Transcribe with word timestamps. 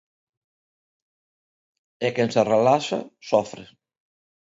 E 2.05 2.07
quen 2.15 2.29
se 2.35 2.41
relaxa, 2.53 2.99
sofre. 3.29 3.63